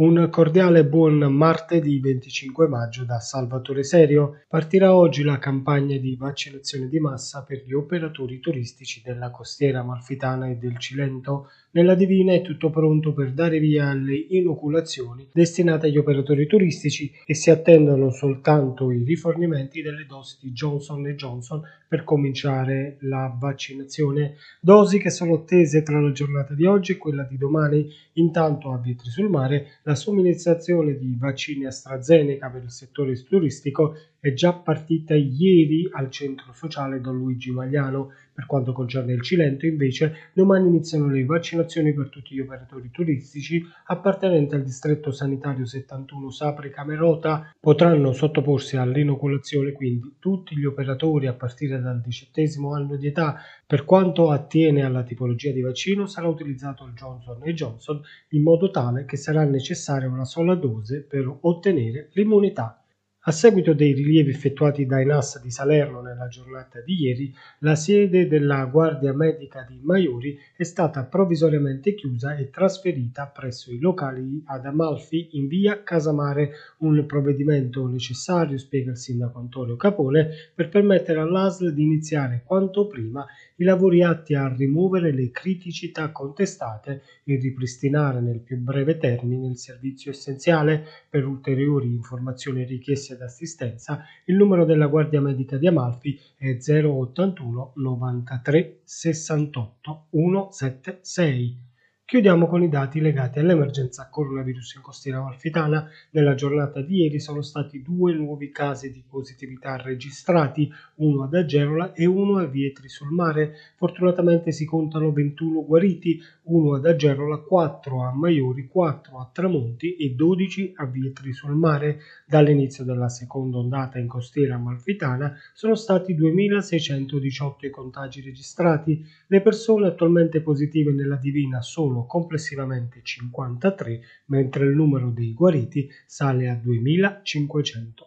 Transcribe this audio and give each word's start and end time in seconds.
Un 0.00 0.28
cordiale 0.30 0.86
buon 0.86 1.18
martedì 1.18 2.00
25 2.00 2.68
maggio 2.68 3.04
da 3.04 3.20
Salvatore 3.20 3.84
Serio. 3.84 4.44
Partirà 4.48 4.94
oggi 4.94 5.22
la 5.22 5.38
campagna 5.38 5.98
di 5.98 6.16
vaccinazione 6.16 6.88
di 6.88 6.98
massa 6.98 7.44
per 7.46 7.62
gli 7.66 7.74
operatori 7.74 8.40
turistici 8.40 9.02
della 9.04 9.30
costiera 9.30 9.80
amalfitana 9.80 10.48
e 10.48 10.56
del 10.56 10.78
Cilento. 10.78 11.48
Nella 11.72 11.94
Divina 11.94 12.32
è 12.32 12.40
tutto 12.40 12.70
pronto 12.70 13.12
per 13.12 13.32
dare 13.32 13.58
via 13.58 13.90
alle 13.90 14.14
inoculazioni 14.14 15.28
destinate 15.34 15.88
agli 15.88 15.98
operatori 15.98 16.46
turistici 16.46 17.12
e 17.26 17.34
si 17.34 17.50
attendono 17.50 18.10
soltanto 18.10 18.90
i 18.90 19.04
rifornimenti 19.04 19.82
delle 19.82 20.06
dosi 20.06 20.38
di 20.40 20.52
Johnson 20.52 21.02
Johnson 21.10 21.62
per 21.86 22.04
cominciare 22.04 22.96
la 23.00 23.36
vaccinazione. 23.38 24.36
Dosi 24.60 24.98
che 24.98 25.10
sono 25.10 25.34
attese 25.34 25.82
tra 25.82 26.00
la 26.00 26.12
giornata 26.12 26.54
di 26.54 26.64
oggi 26.64 26.92
e 26.92 26.96
quella 26.96 27.24
di 27.24 27.36
domani. 27.36 27.88
Intanto 28.14 28.72
a 28.72 28.78
Vietri 28.78 29.10
sul 29.10 29.28
Mare 29.28 29.80
la 29.90 29.96
somministrazione 29.96 30.96
di 30.96 31.16
vaccini 31.18 31.66
AstraZeneca 31.66 32.48
per 32.48 32.62
il 32.62 32.70
settore 32.70 33.20
turistico 33.24 33.96
è 34.20 34.32
già 34.32 34.52
partita 34.52 35.14
ieri 35.14 35.88
al 35.90 36.10
centro 36.12 36.52
sociale 36.52 37.00
Don 37.00 37.18
Luigi 37.18 37.50
Magliano. 37.50 38.12
Per 38.40 38.48
quanto 38.48 38.72
concerne 38.72 39.12
il 39.12 39.20
Cilento, 39.20 39.66
invece, 39.66 40.30
domani 40.32 40.68
iniziano 40.68 41.08
le 41.08 41.26
vaccinazioni 41.26 41.92
per 41.92 42.08
tutti 42.08 42.34
gli 42.34 42.40
operatori 42.40 42.90
turistici 42.90 43.62
appartenenti 43.84 44.54
al 44.54 44.62
distretto 44.62 45.10
sanitario 45.10 45.66
71 45.66 46.30
Sapri 46.30 46.70
Camerota. 46.70 47.52
Potranno 47.60 48.12
sottoporsi 48.14 48.78
all'inoculazione 48.78 49.72
quindi 49.72 50.16
tutti 50.18 50.56
gli 50.56 50.64
operatori 50.64 51.26
a 51.26 51.34
partire 51.34 51.82
dal 51.82 52.00
diciottesimo 52.00 52.72
anno 52.72 52.96
di 52.96 53.08
età. 53.08 53.42
Per 53.66 53.84
quanto 53.84 54.30
attiene 54.30 54.86
alla 54.86 55.02
tipologia 55.02 55.52
di 55.52 55.60
vaccino, 55.60 56.06
sarà 56.06 56.26
utilizzato 56.26 56.86
il 56.86 56.94
Johnson 56.94 57.42
Johnson 57.52 58.00
in 58.30 58.42
modo 58.42 58.70
tale 58.70 59.04
che 59.04 59.18
sarà 59.18 59.44
necessaria 59.44 60.08
una 60.08 60.24
sola 60.24 60.54
dose 60.54 61.02
per 61.02 61.30
ottenere 61.42 62.08
l'immunità 62.14 62.79
a 63.24 63.32
seguito 63.32 63.74
dei 63.74 63.92
rilievi 63.92 64.30
effettuati 64.30 64.86
dai 64.86 65.04
NAS 65.04 65.42
di 65.42 65.50
Salerno 65.50 66.00
nella 66.00 66.26
giornata 66.28 66.80
di 66.80 67.02
ieri, 67.02 67.34
la 67.58 67.74
sede 67.74 68.26
della 68.26 68.64
Guardia 68.64 69.12
Medica 69.12 69.66
di 69.68 69.78
Maiori 69.82 70.38
è 70.56 70.62
stata 70.62 71.04
provvisoriamente 71.04 71.94
chiusa 71.94 72.34
e 72.36 72.48
trasferita 72.48 73.26
presso 73.26 73.72
i 73.72 73.78
locali 73.78 74.42
ad 74.46 74.64
Amalfi 74.64 75.28
in 75.32 75.48
via 75.48 75.82
Casamare, 75.82 76.52
un 76.78 77.04
provvedimento 77.04 77.86
necessario, 77.86 78.56
spiega 78.56 78.92
il 78.92 78.96
sindaco 78.96 79.38
Antonio 79.38 79.76
Capone, 79.76 80.30
per 80.54 80.70
permettere 80.70 81.20
all'ASL 81.20 81.74
di 81.74 81.82
iniziare 81.82 82.42
quanto 82.46 82.86
prima 82.86 83.26
i 83.56 83.64
lavori 83.64 84.02
atti 84.02 84.34
a 84.34 84.48
rimuovere 84.48 85.12
le 85.12 85.30
criticità 85.30 86.10
contestate 86.10 87.02
e 87.24 87.36
ripristinare 87.36 88.20
nel 88.20 88.40
più 88.40 88.56
breve 88.56 88.96
termine 88.96 89.46
il 89.46 89.58
servizio 89.58 90.10
essenziale. 90.10 90.86
Per 91.10 91.26
ulteriori 91.26 91.88
informazioni 91.88 92.64
richieste 92.64 93.09
servizi 93.10 93.16
d'assistenza, 93.16 94.04
il 94.26 94.36
numero 94.36 94.64
della 94.64 94.86
Guardia 94.86 95.20
Medica 95.20 95.56
di 95.56 95.66
Amalfi 95.66 96.18
è 96.36 96.56
081 96.60 97.72
93 97.76 98.80
68 98.84 100.06
176. 100.10 101.69
Chiudiamo 102.10 102.48
con 102.48 102.60
i 102.64 102.68
dati 102.68 103.00
legati 103.00 103.38
all'emergenza 103.38 104.08
coronavirus 104.10 104.74
in 104.74 104.80
costiera 104.80 105.18
amalfitana. 105.18 105.88
Nella 106.10 106.34
giornata 106.34 106.80
di 106.80 107.02
ieri 107.02 107.20
sono 107.20 107.40
stati 107.40 107.82
due 107.82 108.14
nuovi 108.14 108.50
casi 108.50 108.90
di 108.90 109.00
positività 109.08 109.76
registrati, 109.76 110.68
uno 110.96 111.22
ad 111.22 111.34
Agerola 111.34 111.92
e 111.92 112.06
uno 112.06 112.38
a 112.38 112.46
Vietri 112.46 112.88
sul 112.88 113.12
mare. 113.12 113.52
Fortunatamente 113.76 114.50
si 114.50 114.64
contano 114.64 115.12
21 115.12 115.64
guariti, 115.64 116.20
uno 116.46 116.74
ad 116.74 116.84
Agerola, 116.84 117.36
4 117.36 118.02
a 118.02 118.12
Maiori, 118.12 118.66
4 118.66 119.16
a 119.16 119.30
Tramonti 119.32 119.94
e 119.94 120.12
12 120.12 120.72
a 120.78 120.86
Vietri 120.86 121.32
sul 121.32 121.54
mare. 121.54 122.00
Dall'inizio 122.26 122.82
della 122.82 123.08
seconda 123.08 123.58
ondata 123.58 124.00
in 124.00 124.08
costiera 124.08 124.56
amalfitana 124.56 125.32
sono 125.54 125.76
stati 125.76 126.16
2618 126.16 127.66
i 127.66 127.70
contagi 127.70 128.20
registrati. 128.20 129.00
Le 129.28 129.40
persone 129.42 129.86
attualmente 129.86 130.40
positive 130.40 130.90
nella 130.90 131.14
Divina 131.14 131.62
sono 131.62 131.98
sono 132.00 132.06
complessivamente 132.06 133.00
53, 133.02 134.00
mentre 134.26 134.64
il 134.64 134.74
numero 134.74 135.10
dei 135.10 135.34
guariti 135.34 135.90
sale 136.06 136.48
a 136.48 136.54
2538. 136.54 138.06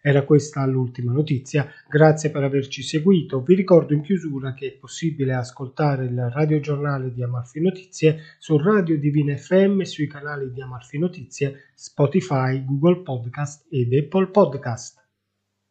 Era 0.00 0.22
questa 0.22 0.64
l'ultima 0.64 1.12
notizia, 1.12 1.70
grazie 1.88 2.30
per 2.30 2.42
averci 2.42 2.82
seguito. 2.82 3.42
Vi 3.42 3.54
ricordo 3.54 3.92
in 3.92 4.00
chiusura 4.00 4.54
che 4.54 4.68
è 4.68 4.72
possibile 4.72 5.34
ascoltare 5.34 6.06
il 6.06 6.30
radiogiornale 6.30 7.12
di 7.12 7.22
Amalfi 7.22 7.60
Notizie 7.60 8.20
su 8.38 8.56
Radio 8.56 8.98
Divina 8.98 9.36
FM 9.36 9.82
sui 9.82 10.06
canali 10.06 10.50
di 10.50 10.62
Amalfi 10.62 10.98
Notizie, 10.98 11.72
Spotify, 11.74 12.64
Google 12.64 13.02
Podcast 13.02 13.66
ed 13.70 13.92
Apple 13.92 14.28
Podcast. 14.28 15.03